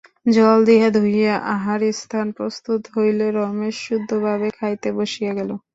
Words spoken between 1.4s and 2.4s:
আহারস্থান